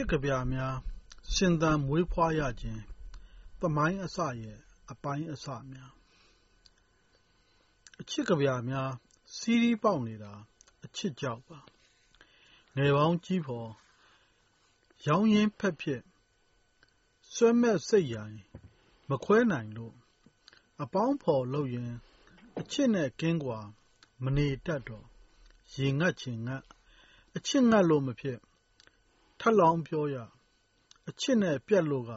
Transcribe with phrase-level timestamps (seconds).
[0.00, 0.76] ချစ်ကဗျာများ
[1.34, 2.82] ရှင်သန်မွေးဖွားရခြင်း
[3.60, 4.58] သမိုင်းအစရဲ့
[4.90, 5.92] အပိုင်းအစများ
[8.00, 8.90] အချစ်ကဗျာများ
[9.36, 10.32] စီးရီးပေါက်နေတာ
[10.84, 11.58] အချစ်ကြောက်ပါ
[12.76, 13.70] ငယ်ပေါင်းကြီးဖော်
[15.06, 16.02] ရောင်းရင်းဖက်ဖြစ်
[17.32, 18.38] ဆွဲမဲ့စိတ်ရိုင်
[19.10, 19.94] မခွဲနိုင်လို့
[20.82, 21.92] အပေါင်းဖော်လုပ်ရင်
[22.58, 23.58] အချစ်နဲ့ကင်းကွာ
[24.24, 25.06] မနေတတ်တော့
[25.74, 26.62] ရေငတ်ချင်ငတ်
[27.36, 28.40] အချစ်ငတ်လို့မဖြစ်
[29.40, 30.16] ထပ်လောင်းပြောရ
[31.08, 32.12] အချစ်နဲ့ပြတ်လို့က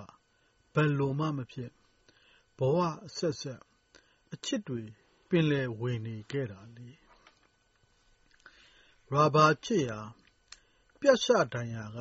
[0.74, 1.72] ဘယ်လိုမှမဖြစ်
[2.58, 3.62] ဘဝအဆက်ဆက်
[4.34, 4.82] အချစ်တွေ
[5.30, 6.90] ပင်လယ်ဝင်နေခဲ့တာလေ
[9.12, 10.00] ရာဘာချစ်ရာ
[11.00, 12.00] ပြတ်ရှဒဏ်ရာက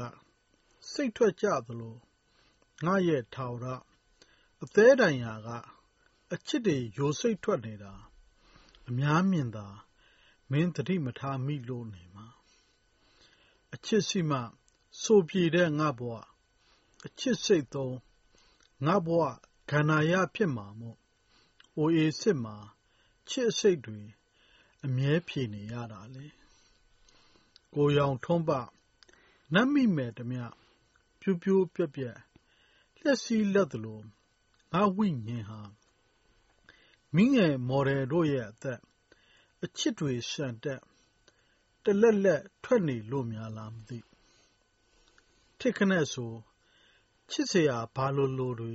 [0.93, 1.97] စိတ်ထွက်ကြသလို
[2.85, 3.67] ငါရဲ့ထာဝရ
[4.63, 5.49] အသေးဒဏ်ရာက
[6.33, 7.93] အချစ်တွေယိုစိတ်ထွက်နေတာ
[8.89, 9.67] အများမြင်သာ
[10.51, 12.27] မင်းတတိမထားမိလို့နေမှာ
[13.75, 14.41] အချစ်ရှိမှ
[15.01, 16.13] ဆိုပြေတဲ့ငါဘဝ
[17.07, 17.97] အချစ်စိတ်သုံး
[18.87, 19.23] ငါဘဝ
[19.71, 20.99] ခန္ဓာရဖြစ်မှာမို့
[21.77, 22.57] အိုအေစစ်မှာ
[23.29, 24.01] ချစ်စိတ်တွေ
[24.85, 26.27] အမြဲဖြေနေရတာလေ
[27.75, 28.51] ကိုရောင်ထုံးပ
[29.55, 30.45] နတ်မိမယ်တမျှ
[31.21, 32.19] ပြူးပြူးပြက်ပြက်
[33.03, 34.01] လက်စီးလက်သလို
[34.73, 35.61] ငါဝိညာဉ်ဟာ
[37.15, 38.81] မိငယ်မော်ဒယ်တို့ရဲ့အသက်
[39.65, 40.81] အချစ်တွေရှန်တက်
[41.85, 43.99] တလက်လက်ထွက်နေလို့များလားမသိ
[45.65, 46.33] ထစ်ခနဲ့ဆို
[47.31, 48.75] ချစ်စရာဘာလိုလိုတွေ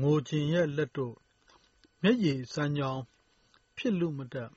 [0.00, 1.16] ငိုချင်ရဲ့လက်တို့
[2.02, 3.02] မျက်ရည်စမ်းချောင်း
[3.76, 4.50] ဖြစ်လူမတတ်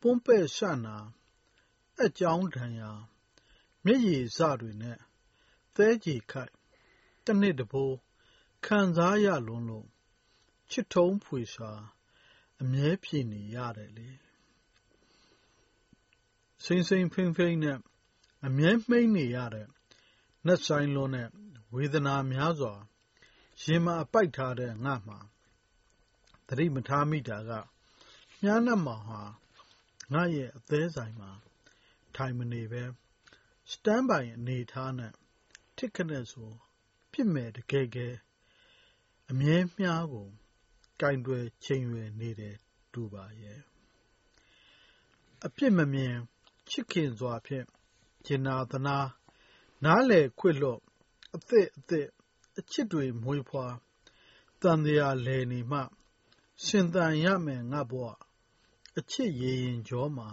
[0.00, 0.96] ပွန်းပဲ့ရှနာ
[2.02, 2.90] အကြောင်းထံရာ
[3.84, 4.98] မျက်ရည်စတွေနဲ့
[5.76, 6.54] သဲကြည်ခိုက်
[7.24, 7.96] တနစ်တဘိုး
[8.66, 9.88] ခံစားရလွန်းလို့
[10.70, 11.72] ချစ်ထုံးဖွေစွာ
[12.60, 14.08] အမြဲဖြစ်နေရတယ်လေ
[16.64, 17.78] စိမ့်စိမ့်ဖိမ့်ဖိမ့်နဲ့
[18.46, 19.68] အမြဲမှိန်နေရတဲ့
[20.46, 21.28] နှက်ဆိုင်လွန်းတဲ့
[21.74, 22.74] ဝေဒနာများစွာ
[23.62, 25.18] ရင်မှာပိုက်ထားတဲ့ငါမှာ
[26.46, 27.50] သတိမထားမိတာက
[28.42, 29.22] မြားနှက်မောင်ဟာ
[30.12, 31.30] ငါရဲ့အသေးဆိုင်မှာ
[32.16, 32.82] ထိုင်မနေပဲ
[33.70, 35.12] စတန်ဘိုင်အနေထားနဲ့
[35.76, 36.50] ထစ်ခနဲ့ဆို
[37.12, 38.08] ပြစ်မဲ့တကယ်ကဲ
[39.30, 40.28] အမြဲမြားကို
[41.00, 42.56] ကင်တွယ်ချိန်ရွယ်နေတယ်
[42.92, 43.60] တူပါရဲ့
[45.46, 46.16] အပြစ်မမြင်
[46.70, 47.66] ချစ်ခင်စွာဖြင့်
[48.26, 48.96] ဂျင်နာသနာ
[49.84, 50.80] နားလေခွတ်လို့
[51.34, 52.06] အသစ်အသစ်
[52.58, 53.74] အချစ်တွေမွေးဖွား
[54.62, 55.80] တန်တရားလဲနေမှ
[56.64, 58.04] ရှင်သန်ရမယ်ငါဘဝ
[58.98, 60.28] အချစ်ရေရင်ကြောမှာ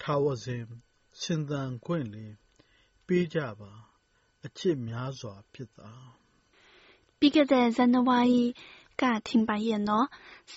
[0.00, 0.64] ထာဝစဉ်
[1.20, 2.26] ရှင်သန်ခွင့်လေ
[3.06, 3.72] ပေးကြပါ
[4.44, 5.92] အချစ်များစွာဖြစ်သာ
[7.18, 8.44] ပြီးခဲ့တဲ့ဇန်နဝါရီ
[9.02, 10.06] ကထင်ပါရဲ့နော်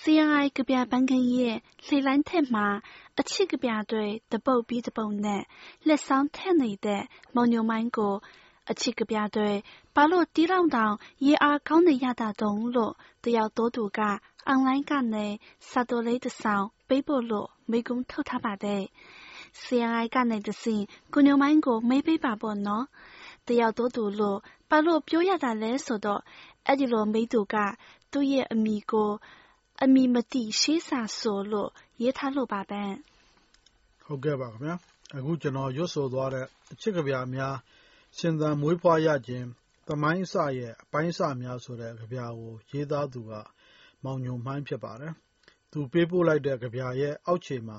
[0.00, 1.56] CRI ကဗျာပန်းခင်းရဲ့
[1.86, 2.66] လှေလိုင်းထက်မှာ
[3.18, 5.42] အချစ်ကဗျာတွေတပုတ်ပြီးတပုတ်နဲ့
[5.86, 7.02] လက်ဆောင်ထက်နေတဲ့
[7.34, 8.14] မောင်ညိုမိုင်းကို
[8.70, 9.50] အချစ်ကဗျာတွေ
[9.94, 10.94] ဘာလို့တီးလောင်တောင်
[11.26, 12.94] ရေအားကောင်းနေရတာတုံးလို့
[13.24, 14.00] တယောက်တိုးသူက
[14.46, 15.26] အွန်လိုင်းကနေ
[15.70, 18.18] စာတိုလေးတစ်ဆောင်ပေးဖို့လို့မိကုံးထု
[23.48, 24.38] တ်ထားပါတယ် CRI ကနေတဆင့်ကိုညိုမိုင်းကိုမေးပေးပါပေါ့နော်တယောက်တိုးသူလို့
[24.68, 26.20] ဘာလို့ပြောရတာလဲဆိုတော့
[26.66, 27.56] အဲ့ဒီလိုမေးသူက
[28.12, 29.10] သူ့ရဲ့အမိကို
[29.82, 31.70] အမိမသိရှေးစာဆိုလို့
[32.02, 32.82] ရေးထားလို့ပါပဲ
[34.04, 34.76] ဟုတ်ကဲ့ပါခင်ဗျာ
[35.16, 37.56] အခုကျွန်တော်ရွတ်ဆိုသွားတဲ့အချစ်ကဗျာများ
[38.18, 39.46] ရှင်သန်မွေးဖွားရခြင်း
[39.86, 43.32] သမိုင်းအစရဲ့အပိုင်းအစများဆိုတဲ့ကဗျာကိုရေးသားသူက
[44.04, 45.12] မောင်ညိုမှိုင်းဖြစ်ပါတယ်
[45.72, 47.78] သူပေးပို့လိုက်တဲ့ကဗျာရဲ့အောက်ခြေမှာ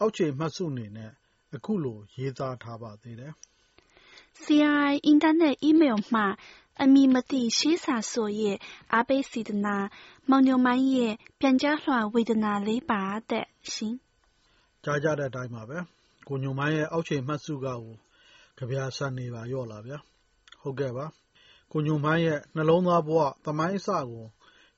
[0.00, 1.10] အောက်ခြေမှတ်စုအနေနဲ့
[1.54, 3.32] အခုလိုရေးသားထားပါသေးတယ်
[4.44, 6.26] CRI Internet Email မှာ
[6.82, 8.56] အမည်မသိရှေးစာဆိုရဲ့
[8.92, 9.76] အားပေးစေတနာ
[10.30, 13.94] မောင်ညိုမိုင်းရဲ့ပြန်ကြားလွှာဝေဒနာလေးပါတဲ့ရှင်
[14.84, 15.78] ကြားကြတဲ့အတိုင်းပါပဲ
[16.28, 17.80] ကိုညိုမိုင်းရဲ့အောက်ခြေမှတ်စုကကို
[18.58, 19.98] ကြပြဆန်နေပါရော့လာဗျာ
[20.62, 21.06] ဟုတ်ကဲ့ပါ
[21.72, 24.24] ကိုညိုမိုင်းရဲ့နှလုံးသားဘဝသမိုင်းအစကို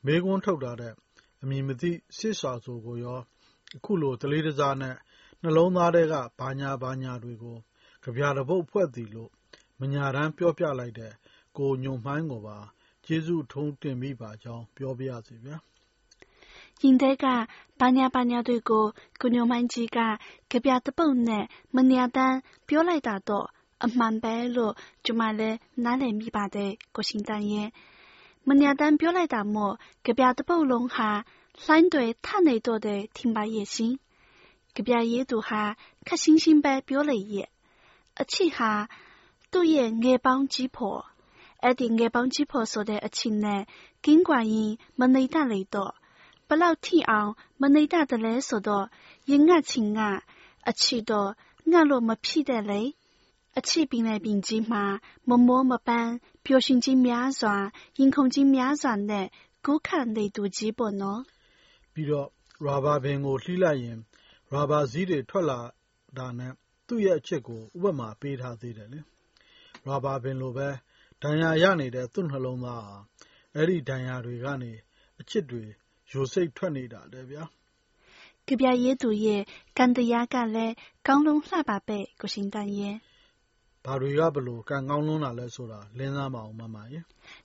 [0.06, 0.94] မေးခွန်းထုတ်တာတဲ့
[1.42, 3.20] အမည်မသိစစ်စာဆိုကိုရော
[3.76, 4.94] အခုလိုတလေးတစားနဲ့
[5.42, 7.56] နှလုံးသားတွေကဘာညာဘာညာတွေကို
[8.02, 9.30] ကြပြတပုတ်ဖွဲ့တည်လို့
[9.80, 11.12] မညာတမ်းပြောပြလိုက်တဲ့
[11.58, 12.58] ကိုညိုမှိုင်းကိုပါ
[13.06, 15.56] ကျေးဇူးထုံးတင်မိပါကြောင်း ပြောပြရစီဗျာ
[16.82, 17.24] ရင်ထဲက
[17.80, 18.84] ဘာညာဘာညာတွေကို
[19.20, 19.98] ကိုညိုမှိုင်းကြီးက
[20.50, 21.44] ကြပြတပုတ်နဲ့
[21.76, 22.36] မညာတမ်း
[22.68, 23.46] ပြောလိုက်တာတော့
[23.84, 27.68] အမှန်ပဲလို့ကျမလည်းနားလည်မိပါတယ်ကိုရှင်တန်ရဲ့
[28.48, 31.08] မညာတမ်းပြောလိုက်တာမို့ကြပြတပုတ်လုံးဟာ
[31.64, 33.94] လှိုင်းတွေထနေတော့တယ်ထင်ပါရဲ့ရှင်
[34.74, 35.62] ကြပြရေးသူဟာ
[36.06, 37.48] ခက်ရှင်းရှင်းပဲပြောလေရဲ့
[38.20, 38.72] အချစ်ဟာ
[39.52, 41.00] သူ့ရဲ့ငယ်ပေါင်းကြီးဖို့
[41.62, 43.62] အဲ့ဒီငယ်ပေါင်းကြီးဖို့ဆိုတဲ့အချစ်နဲ့
[44.04, 45.92] ကင်းကွာရင်မနေတတ်လေတော့
[46.48, 47.30] ဘလောက်ထိအောင်
[47.60, 48.86] မနေတတ်တယ်လဲဆိုတော့
[49.30, 50.08] ရင်ငတ်ချင်ငါ
[50.68, 51.30] အချစ်တော့
[51.70, 52.88] ငတ်လို့မဖြစ်တဲ့လေအ
[53.58, 54.84] အချစ်ပင်လယ်ပြင်ကြီးမှာ
[55.28, 56.12] မမောမပန်း
[56.44, 57.56] ပျော်ရွှင်ခြင်းများစွာ
[57.98, 59.26] ရင်ခုန်ခြင်းများစွာနဲ့
[59.64, 61.20] ကူးခတ်နေသူကြီးပေါ့နော်
[61.92, 62.28] ပြီးတော့
[62.66, 63.98] ရာဘာပင်ကိုလှီးလိုက်ရင်
[64.52, 65.60] ရာဘာဇီးတွေထွက်လာ
[66.16, 66.52] တာနဲ့
[66.86, 69.00] သူ့ရဲ့အချစ်ကိုဥပမာပေးထားသေးတယ်လေ
[69.86, 70.68] ရာဘာပင်လိုပဲ
[71.22, 72.96] ဒဏ်ရာရနေတဲ့ သူ့နှလုံးသားဟာ
[73.54, 74.72] အဲ့ဒီ ဒဏ်ရာတွေကနေ
[75.20, 75.62] အချစ်တွေ
[76.12, 77.44] ယိုစိတ်ထွက်နေတာလေဗျာ
[78.48, 79.42] ကဗျာရေးသူရဲ့
[79.78, 80.74] ကံတရားကလည်း
[81.06, 82.96] ကောင်းလုံးလှပပဲကိုရှင်တန်ရဲ့
[83.84, 87.00] ဘာတွေကဘလို့ကံကောင်းလွန်းတာလဲဆိုတာ လင်းသားမအောင်မမရေ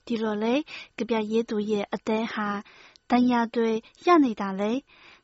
[0.06, 0.54] ဒီလိုလေ
[0.98, 2.48] ကဗျာရေးသူရဲ့ အသေးဟာ
[3.10, 3.70] တန်ရာတွေ
[4.06, 4.72] ရနေတာလေ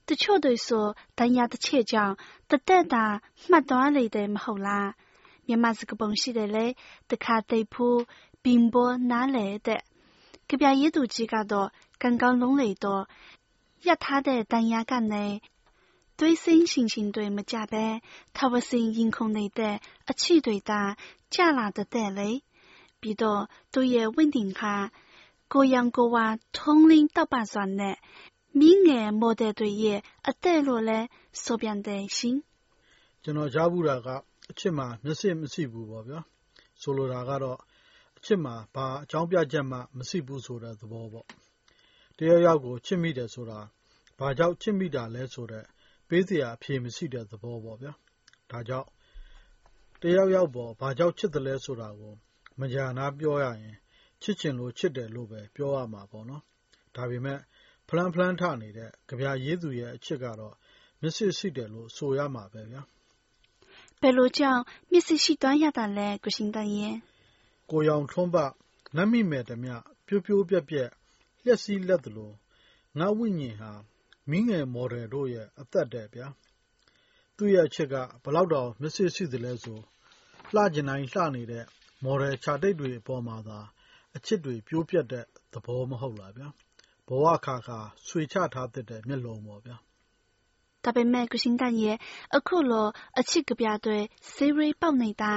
[0.08, 0.86] တချို့တွေဆို
[1.18, 2.14] တန်ရာတစ်ချက်ကြောင့်
[2.50, 3.04] တသက်တာ
[3.48, 4.88] မှတ်သွားလေတယ် မဟုတ်လား
[5.49, 6.65] မြန်မာစကားပုံရှိတယ်လေ
[7.11, 8.01] တခါတိတ်ဖူး
[8.43, 9.81] ပင်ပေါ်နားလေတဲ့
[10.49, 11.69] ကဗျာရေးသူကြီးကတော့
[12.01, 13.03] ကံကောင်းလုံးလေတော့
[13.87, 15.25] ရထားတဲ့တန်ရာကနေ
[16.17, 18.01] 堆心心心对么加呗，
[18.31, 20.95] 他不是因空内的，而气对的，
[21.29, 22.41] 加拿的带嘞，
[23.01, 24.91] 比到都也稳定下，
[25.49, 27.97] 各样各话统领到八算呢，
[28.53, 32.43] 明眼没得对也，而带落来所变的心。
[33.23, 36.20] ကျွန်တော်ကြားဘူးတာက အချစ်မှာမျက်စိမရှိဘူးပေါ့ဗျာ
[36.80, 37.58] ဆိုလိုတာကတော့
[38.18, 41.26] အချစ်မှာဘာအကြောင်းပြချက်မှမရှိဘူးဆိုတဲ့သဘောပေါ့
[42.16, 43.60] တယောက်ယောက်ကိုချစ်မိတယ်ဆိုတာ
[44.18, 45.64] ဘာကြောင့်ချစ်မိတာလဲဆိုတဲ့
[46.08, 47.92] ပေးစရာအဖြေမရှိတဲ့သဘောပေါ့ဗျာ
[48.50, 48.88] ဒါကြောင့်
[50.02, 52.14] တယောက်ယောက်ပေါ်ဘာကြောင့်ချစ်တယ်လဲဆိုတာကို
[52.60, 53.76] မကြာနာပြောရရင်
[54.22, 56.42] ချစ်ချင်လို့ချစ်တယ်လို့ပဲပြောရမှာပေါ့နော်
[56.96, 57.38] ဒါပေမဲ့
[57.88, 60.54] ဖလန်းဖလန်းထနေတဲ့ကြပြရေးသူရဲ့အချစ်ကတော့
[61.00, 62.82] မျက်စိရှိတယ်လို့ဆိုရမှာပဲဗျာ
[64.00, 66.96] ဘယ်လိုကြောင့်မျက်စိရှိသွားရတာလဲကိုရှင်တန်ရဲ့
[67.70, 68.36] ကိုရောင်ထွန်းပ
[68.96, 69.74] နတ်မိမယ်တမျှ
[70.06, 70.88] ပြိုးပြိုးပြက်ပြက်
[71.44, 72.32] လျက်စီးလက်သလို
[72.98, 73.72] ငါဝိညာဉ်ဟာ
[74.30, 76.26] မင်းငယ်မော်ဒယ်တို့ရဲ့အသက်တဲ့ဗျာ
[77.36, 77.94] သူ့ရဲ့အချက်က
[78.24, 79.78] ဘလောက်တော့မစ်စစ်ရှိသလဲဆို
[80.54, 81.64] လှကျင်တိုင်းလှနေတဲ့
[82.04, 83.58] မော်ဒယ်ခြာတိတ်တွေအပေါ်မှာသာ
[84.16, 86.48] အချစ်တွေပြိုးပြက်တဲ့သဘောမဟုတ်လားဗျာ
[87.08, 89.76] ဘဝခါခါဆွေချထားတဲ့မျက်လုံးပေါ့ဗျာ
[90.84, 91.96] ဒါပေမဲ့ကရှင်တန်ရဲ့
[92.36, 92.86] အခုလို
[93.18, 95.34] အချစ်ကပြတဲ့ series ပေါက်နေတာ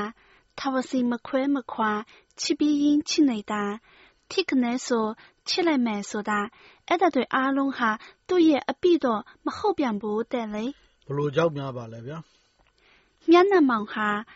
[0.55, 2.05] 他不是没亏没夸，
[2.37, 3.81] 吃鼻音吃内哒，
[4.29, 6.51] 听个来说，吃来买说哒，
[6.85, 10.75] 挨大对阿龙哈，都也一比多，没后边不得嘞。
[11.07, 12.23] 不如叫面吧来边。
[13.25, 14.27] 面那忙哈，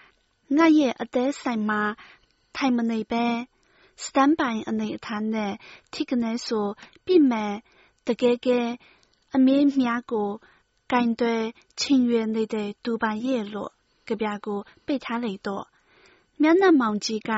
[0.50, 1.96] 我也一得什么，
[2.52, 3.48] 他们那边，
[3.96, 5.60] 三班一内谈的，
[5.92, 7.62] 听个来说，并没
[8.06, 8.80] 得给给，
[9.34, 10.42] 一面面过。
[10.88, 13.74] 干对清源内的独板叶落，
[14.06, 15.68] 隔壁个被他雷多，
[16.38, 17.34] 免得忙几个，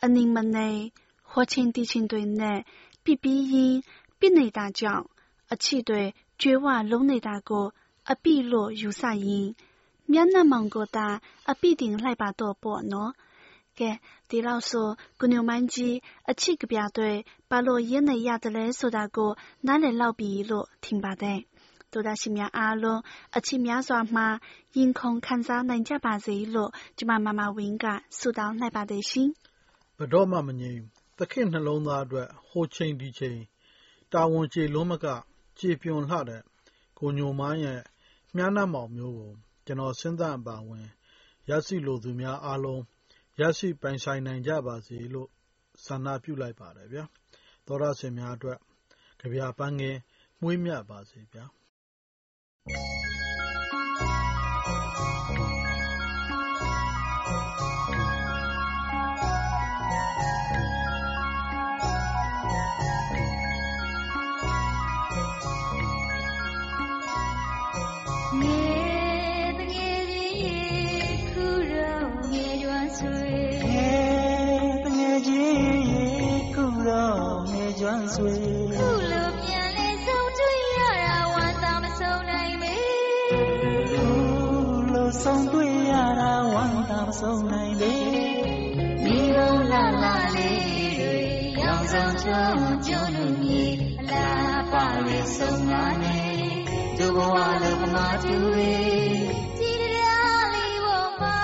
[0.00, 2.64] 而你们呢，火青地青队呢，
[3.02, 3.84] 比比音，
[4.18, 5.08] 比内大叫，
[5.48, 9.54] 而气对绝望龙内大哥，而碧落如啥音，
[10.06, 13.12] 免得忙个大，而必定来把多波喏。
[13.76, 13.98] ကဲ
[14.28, 14.88] ဒီလောက်ဆို
[15.20, 16.00] ကုညုံမန်းကြီး
[16.30, 17.16] အချစ်ကပြတဲ့
[17.50, 19.30] ဘာလို့ရင်းနေရတလဲဆိုတာကို
[19.66, 21.40] နားလည်လောက်ပြီလို့ထင်ပါတယ်။
[21.96, 23.00] တို့ဒါရှိများအားလုံး
[23.36, 24.26] အချစ်များစွာမှာ
[24.76, 27.84] ရင်ခုန်ခံစားနိုင်ကြပါစေလို့ကျမမမဝင်းက
[28.18, 29.28] ဆုတောင်းလိုက်ပါတယ်ရှင်
[29.98, 30.80] ဘတော်မှမငြိမ်
[31.18, 33.40] သခင်နှလုံးသားအတွက်ဟိုချိန်ဒီချိန်
[34.12, 35.06] တာဝန်ကျေလုံးမက
[35.58, 36.42] ကြေပြွန်လှတဲ့
[36.98, 37.80] ကိုညိုမိုင်းရဲ့
[38.36, 39.32] မြားနှမောင်မျိုးကို
[39.66, 40.86] ကျွန်တော်စဉ်းစားအပါဝင်
[41.50, 42.82] ရရှိလိုသူများအားလုံး
[43.40, 45.28] ရရှိပိုင်ဆိုင်နိုင်ကြပါစေလို့
[45.84, 47.04] ဆန္ဒပြုလိုက်ပါတယ်ဗျာ
[47.66, 48.58] သောရစင်များအတွက်
[49.20, 49.96] ကြပြပန်းငယ်
[50.40, 51.44] မှုေးမြတ်ပါစေဗျာ
[52.66, 53.05] င
[85.28, 87.96] ဆုံးတွေ့ရတာဝမ်းသာမဆုံးနိုင်လေ
[89.04, 89.38] မိဘ
[89.72, 90.60] လာလာလေး
[90.98, 91.16] တွေ
[91.62, 92.48] ရောင်ဆောင်ချုံ
[92.86, 93.64] ကျွန်းလူမြေ
[94.00, 96.18] အလားပါရဲ့ဆုံးမနေ
[96.98, 98.76] ဒုဘဝလုံးပမာတူရေ
[99.58, 101.38] ကြည်တရားလေးပေါ်မှာ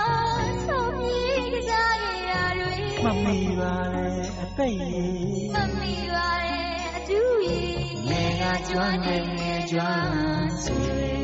[0.66, 1.72] ဆုံးပြေးကြ
[2.02, 4.12] ရတာတွေမမီပါနဲ့
[4.42, 5.06] အသိရေ
[5.54, 7.60] မမီပါရဲ့အတူရီ
[8.08, 11.21] ငယ်ကကျွမ်းနေငယ်ကျွမ်းဆွေ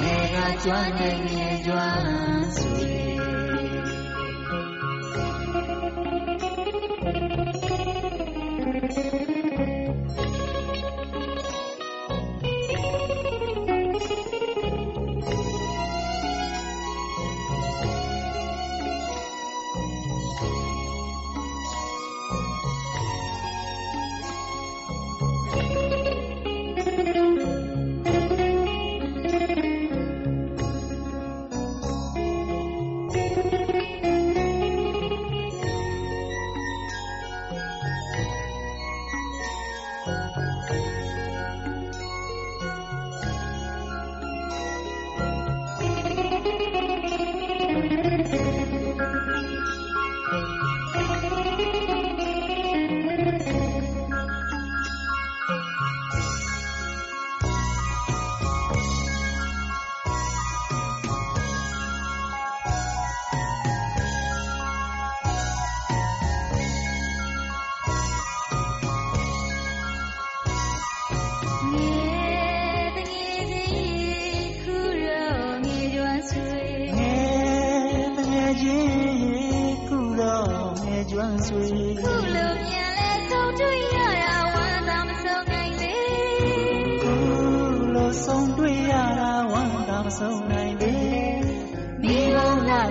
[0.00, 2.94] ငယ်ကကျွမ်းနေငယ်ကျွမ်းဆွေ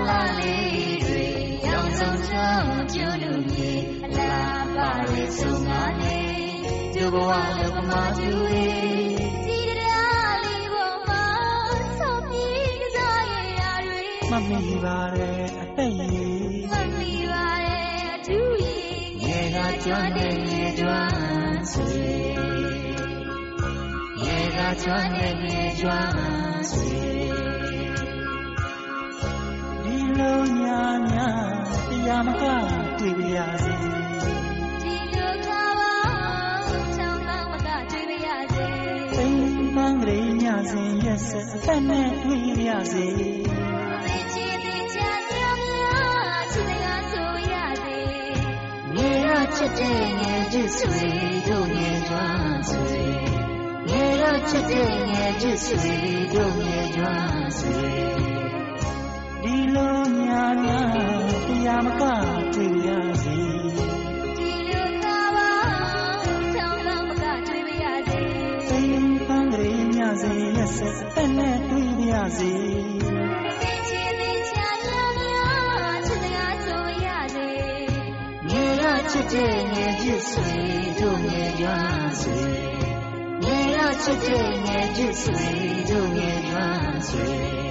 [0.10, 1.24] လာလာလေးတွေ
[1.68, 3.72] ရောင်စုံချောင်းကျိုးလူမြေ
[4.04, 6.20] အလားပါလေဆုံးငါနေ
[6.94, 8.68] ကျိုးဘဝလုံးကမတူရေ
[9.46, 11.26] စီတရားလေးပေါ်မှာ
[12.00, 18.76] ဆုံးပြေးကစားရတာတွေမမိပါရဲ့အသက်ရည်မမီပါရဲ့အထူးရေ
[19.24, 22.04] ငယ်ကကျွမ်းတဲ့ရေကျွမ်းဆွေ
[24.24, 27.53] ငယ်ကကျွမ်းတဲ့ရေကျွမ်းဆွေဒီ
[30.24, 30.82] လိုညာ
[31.14, 31.28] ညာ
[31.90, 32.44] တရားမက
[33.00, 33.74] တွေ့ပါရစေ
[34.84, 35.50] ဒီလိုက
[35.80, 35.94] ပါ
[36.96, 38.68] ချောင်းပေါင်းမကတွေ့ပါရစေ
[39.16, 47.54] စိတ်ပန်းကလေးညစဉ်ရက်ဆက်အသက်နဲ့တွေ့ပါရစေသင်ချင်သင်ချာမြောင်များချစ်စကားဆိုရ
[47.84, 48.00] စေ
[48.94, 51.10] မြေရချစ်တဲ့ငယ်ချစ်ဆွေ
[51.48, 53.04] တို့ငယ်ကျွမ်းဆွေ
[53.88, 55.96] မြေရချစ်တဲ့ငယ်ချစ်ဆွေ
[56.34, 57.94] တို့ငယ်ကျွမ်းဆွေဒီ
[58.28, 58.33] လို
[60.66, 61.08] ညာညာ
[61.48, 62.04] တရားမက
[62.54, 63.38] တွေ့ပါရစေ
[64.38, 65.06] ဒီလိုက
[65.36, 65.52] ပါ
[66.54, 68.22] ချောင်းပေါင်းမကတွေ့ပါရစေ
[68.68, 72.52] စိတ်ပန်းကလေးညစဉ်ရက်ဆက်အသက်နဲ့တွေ့ပါရစေ
[73.62, 77.50] သင်ချင်သင်ချာမြောင်များချစ်စကားဆိုရစေ
[78.48, 80.54] မြေရချစ်တဲ့ငယ်ချစ်ဆွေ
[81.00, 82.42] တို့ငယ်ကျွမ်းဆွေ
[83.42, 85.44] မြေရချစ်တဲ့ငယ်ချစ်ဆွေ
[85.90, 87.63] တို့ငယ်ကျွမ်းဆွေမြေရချစ်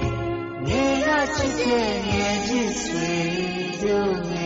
[0.68, 3.14] တဲ့ငယ်ချစ်ဆွေ
[3.82, 4.41] တို့ငယ်